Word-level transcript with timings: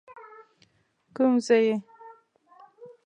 کيم 1.15 1.33
ځي 1.45 1.59
ئې 1.65 1.73